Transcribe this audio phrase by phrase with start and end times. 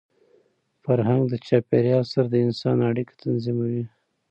[0.83, 3.83] فرهنګ د چاپېریال سره د انسان اړیکه تنظیموي.